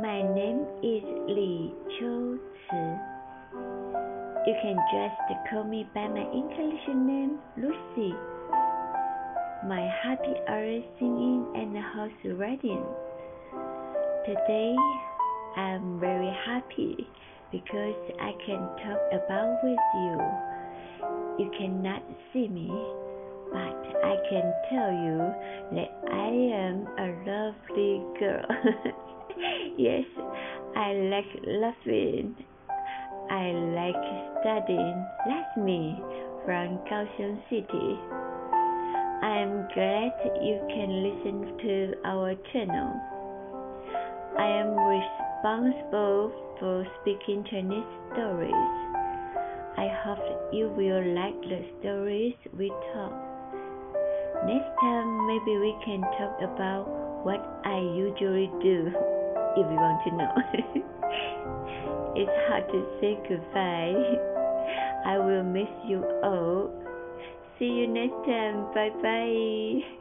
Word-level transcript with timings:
My 0.00 0.22
name 0.22 0.64
is 0.82 1.04
Li 1.28 1.74
Qiu 1.92 2.38
Ci. 2.56 2.84
You 4.46 4.54
can 4.62 4.76
just 4.88 5.20
call 5.50 5.64
me 5.64 5.86
by 5.94 6.08
my 6.08 6.24
English 6.32 6.88
name, 6.88 7.38
Lucy. 7.58 8.14
My 9.68 9.84
happy 10.02 10.32
hour 10.48 10.80
singing 10.98 11.44
and 11.54 11.76
horse 11.92 12.38
riding. 12.40 12.82
Today, 14.24 14.74
I'm 15.56 16.00
very 16.00 16.32
happy 16.46 17.06
because 17.52 18.00
I 18.22 18.32
can 18.46 18.60
talk 18.80 19.02
about 19.12 19.58
with 19.62 19.84
you. 20.00 21.44
You 21.44 21.50
cannot 21.58 22.02
see 22.32 22.48
me, 22.48 22.72
but 23.52 23.84
I 24.00 24.16
can 24.30 24.48
tell 24.72 24.92
you 25.04 25.18
that 25.76 25.92
I 26.10 26.30
am 26.56 26.86
a 26.96 27.08
lovely 27.28 28.00
girl. 28.18 28.96
yes, 29.80 30.04
I 30.76 30.92
like 31.08 31.32
laughing. 31.46 32.36
I 33.30 33.48
like 33.72 34.04
studying. 34.40 35.06
That's 35.26 35.56
me 35.56 35.96
from 36.44 36.78
Kaohsiung 36.84 37.40
City. 37.48 37.88
I'm 39.24 39.68
glad 39.72 40.12
you 40.44 40.60
can 40.68 40.90
listen 41.00 41.56
to 41.64 41.94
our 42.04 42.34
channel. 42.52 42.92
I 44.38 44.48
am 44.60 44.76
responsible 44.76 46.32
for 46.60 46.86
speaking 47.00 47.44
Chinese 47.50 47.88
stories. 48.12 48.72
I 49.78 49.88
hope 50.04 50.52
you 50.52 50.68
will 50.76 51.04
like 51.14 51.40
the 51.48 51.64
stories 51.80 52.34
we 52.56 52.68
talk. 52.92 53.16
Next 54.44 54.72
time, 54.80 55.26
maybe 55.26 55.56
we 55.56 55.74
can 55.84 56.00
talk 56.20 56.36
about 56.42 56.84
what 57.24 57.40
I 57.64 57.78
usually 57.78 58.50
do, 58.62 58.90
if 59.56 59.66
you 59.70 59.76
want 59.76 60.00
to 60.04 60.10
know. 60.16 60.32
it's 62.14 62.36
hard 62.48 62.66
to 62.68 62.80
say 63.00 63.18
goodbye. 63.28 63.94
I 65.06 65.18
will 65.18 65.42
miss 65.44 65.70
you 65.86 66.04
all. 66.22 66.70
See 67.58 67.66
you 67.66 67.86
next 67.86 68.16
time. 68.26 68.72
Bye 68.74 68.90
bye. 69.02 69.96